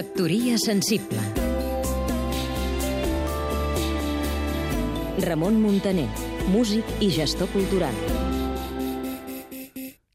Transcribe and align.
Factoria 0.00 0.56
sensible 0.56 1.20
Ramon 5.20 5.58
Muntaner, 5.60 6.06
músic 6.48 6.88
i 7.04 7.10
gestor 7.12 7.50
cultural. 7.52 7.92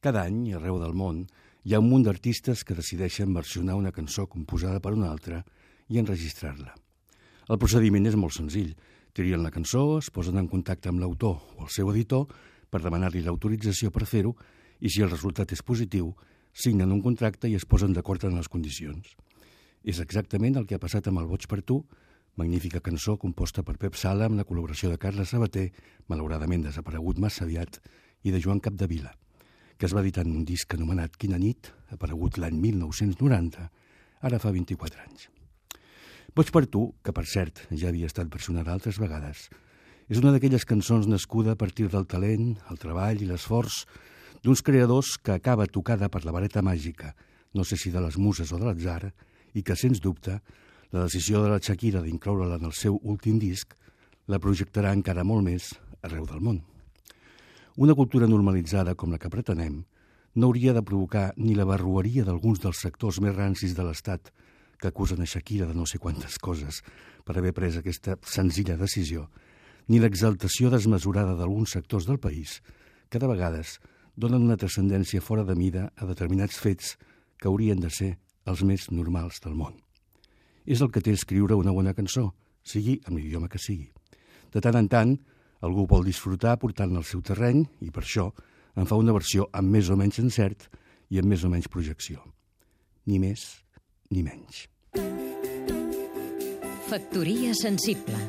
Cada 0.02 0.24
any, 0.24 0.56
arreu 0.58 0.80
del 0.82 0.96
món, 0.98 1.20
hi 1.62 1.76
ha 1.76 1.82
un 1.84 1.92
munt 1.92 2.08
d'artistes 2.08 2.64
que 2.66 2.74
decideixen 2.74 3.38
versionar 3.38 3.76
una 3.78 3.92
cançó 3.94 4.26
composada 4.26 4.82
per 4.82 4.96
una 4.98 5.12
altra 5.12 5.44
i 5.94 6.02
enregistrar-la. 6.02 6.74
El 7.46 7.62
procediment 7.62 8.10
és 8.10 8.18
molt 8.18 8.34
senzill. 8.34 8.74
Trien 9.14 9.46
la 9.46 9.54
cançó, 9.54 10.00
es 10.00 10.10
posen 10.10 10.42
en 10.42 10.50
contacte 10.50 10.90
amb 10.90 11.04
l'autor 11.04 11.60
o 11.60 11.68
el 11.68 11.70
seu 11.70 11.94
editor 11.94 12.26
per 12.74 12.82
demanar-li 12.82 13.22
l'autorització 13.22 13.94
per 13.94 14.10
fer-ho 14.10 14.34
i 14.82 14.90
si 14.90 15.06
el 15.06 15.14
resultat 15.14 15.54
és 15.54 15.62
positiu, 15.62 16.16
signen 16.58 16.90
un 16.90 17.06
contracte 17.06 17.46
i 17.46 17.54
es 17.54 17.70
posen 17.70 17.94
d'acord 17.94 18.26
en 18.26 18.34
les 18.42 18.50
condicions. 18.50 19.14
És 19.86 20.00
exactament 20.02 20.56
el 20.58 20.66
que 20.66 20.80
ha 20.80 20.82
passat 20.82 21.06
amb 21.12 21.22
el 21.22 21.28
Boig 21.30 21.44
per 21.46 21.60
tu, 21.62 21.84
magnífica 22.42 22.82
cançó 22.82 23.20
composta 23.22 23.62
per 23.64 23.78
Pep 23.78 23.94
Sala 23.94 24.26
amb 24.26 24.40
la 24.40 24.46
col·laboració 24.50 24.90
de 24.90 24.98
Carles 24.98 25.30
Sabater, 25.30 25.68
malauradament 26.10 26.64
desaparegut 26.66 27.22
massa 27.22 27.44
aviat, 27.46 27.78
i 28.26 28.34
de 28.34 28.42
Joan 28.42 28.60
Capdevila, 28.66 29.12
que 29.78 29.86
es 29.86 29.94
va 29.94 30.02
editar 30.02 30.24
en 30.26 30.34
un 30.40 30.48
disc 30.48 30.74
anomenat 30.74 31.20
Quina 31.22 31.38
nit, 31.38 31.70
aparegut 31.94 32.40
l'any 32.42 32.58
1990, 32.64 33.68
ara 34.26 34.40
fa 34.42 34.54
24 34.56 35.04
anys. 35.06 35.28
Boig 36.36 36.50
per 36.50 36.66
tu, 36.66 36.88
que 37.06 37.14
per 37.14 37.28
cert 37.30 37.62
ja 37.70 37.92
havia 37.92 38.10
estat 38.10 38.34
versionada 38.34 38.74
altres 38.74 38.98
vegades, 39.00 39.46
és 40.10 40.18
una 40.18 40.34
d'aquelles 40.34 40.66
cançons 40.66 41.06
nascuda 41.06 41.54
a 41.54 41.62
partir 41.62 41.92
del 41.94 42.10
talent, 42.10 42.56
el 42.74 42.82
treball 42.82 43.22
i 43.22 43.30
l'esforç 43.30 43.84
d'uns 44.42 44.66
creadors 44.66 45.14
que 45.22 45.38
acaba 45.38 45.70
tocada 45.70 46.10
per 46.10 46.26
la 46.26 46.34
vareta 46.34 46.66
màgica, 46.66 47.14
no 47.54 47.64
sé 47.64 47.78
si 47.78 47.94
de 47.94 48.02
les 48.02 48.18
muses 48.18 48.50
o 48.50 48.58
de 48.58 48.66
l'atzar, 48.66 49.14
i 49.56 49.64
que, 49.64 49.76
sens 49.80 50.02
dubte, 50.04 50.38
la 50.92 51.08
decisió 51.08 51.42
de 51.44 51.50
la 51.50 51.60
Shakira 51.64 52.04
d'incloure-la 52.04 52.60
en 52.60 52.70
el 52.70 52.76
seu 52.76 53.00
últim 53.02 53.40
disc 53.42 53.74
la 54.32 54.40
projectarà 54.44 54.94
encara 54.94 55.26
molt 55.26 55.46
més 55.48 55.72
arreu 56.06 56.28
del 56.30 56.44
món. 56.44 56.62
Una 57.76 57.96
cultura 57.96 58.28
normalitzada 58.28 58.96
com 58.96 59.12
la 59.12 59.20
que 59.20 59.32
pretenem 59.32 59.82
no 60.36 60.48
hauria 60.48 60.74
de 60.76 60.84
provocar 60.84 61.32
ni 61.38 61.56
la 61.56 61.66
barrueria 61.68 62.26
d'alguns 62.28 62.62
dels 62.64 62.82
sectors 62.84 63.22
més 63.24 63.36
rancis 63.36 63.76
de 63.76 63.84
l'Estat 63.84 64.32
que 64.80 64.92
acusen 64.92 65.22
a 65.22 65.28
Shakira 65.28 65.68
de 65.68 65.76
no 65.76 65.86
sé 65.88 66.00
quantes 66.00 66.38
coses 66.40 66.82
per 67.24 67.38
haver 67.38 67.54
pres 67.56 67.80
aquesta 67.80 68.18
senzilla 68.28 68.76
decisió, 68.78 69.30
ni 69.88 70.00
l'exaltació 70.00 70.70
desmesurada 70.74 71.36
d'alguns 71.36 71.76
sectors 71.78 72.08
del 72.08 72.20
país 72.20 72.62
que 73.10 73.20
de 73.20 73.30
vegades 73.32 73.80
donen 74.16 74.44
una 74.44 74.58
transcendència 74.60 75.22
fora 75.22 75.44
de 75.44 75.56
mida 75.56 75.90
a 75.96 76.08
determinats 76.08 76.60
fets 76.60 76.96
que 77.40 77.48
haurien 77.48 77.80
de 77.80 77.92
ser 77.92 78.16
els 78.46 78.64
més 78.64 78.90
normals 78.92 79.42
del 79.44 79.56
món. 79.58 79.76
És 80.66 80.82
el 80.82 80.92
que 80.92 81.02
té 81.02 81.14
escriure 81.14 81.58
una 81.58 81.74
bona 81.74 81.94
cançó, 81.94 82.32
sigui 82.66 83.00
amb 83.06 83.20
l'idioma 83.20 83.50
que 83.50 83.62
sigui. 83.62 83.90
De 84.54 84.62
tant 84.62 84.78
en 84.80 84.90
tant, 84.90 85.14
algú 85.66 85.86
vol 85.90 86.06
disfrutar 86.06 86.58
portant-la 86.62 87.02
al 87.02 87.08
seu 87.08 87.22
terreny 87.26 87.66
i 87.86 87.92
per 87.94 88.04
això 88.06 88.30
en 88.76 88.88
fa 88.90 88.98
una 89.00 89.14
versió 89.16 89.50
amb 89.54 89.72
més 89.72 89.90
o 89.90 89.98
menys 90.00 90.20
encert 90.24 90.70
i 91.10 91.22
amb 91.22 91.32
més 91.32 91.46
o 91.46 91.52
menys 91.52 91.70
projecció. 91.72 92.22
Ni 93.06 93.20
més 93.22 93.46
ni 94.12 94.24
menys. 94.26 94.66
Factoria 96.86 97.54
sensible 97.58 98.20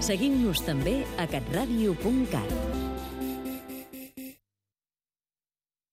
Seguim-nos 0.00 0.62
també 0.64 1.00
a 1.20 1.26
catradio.cat 1.30 2.69